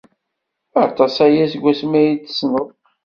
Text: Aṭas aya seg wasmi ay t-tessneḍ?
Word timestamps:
Aṭas 0.83 1.15
aya 1.25 1.45
seg 1.51 1.61
wasmi 1.63 1.97
ay 1.99 2.11
t-tessneḍ? 2.15 2.67